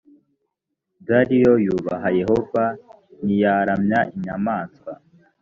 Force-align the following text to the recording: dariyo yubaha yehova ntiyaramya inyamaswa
dariyo 1.07 1.53
yubaha 1.65 2.07
yehova 2.19 2.63
ntiyaramya 3.23 3.99
inyamaswa 4.15 4.91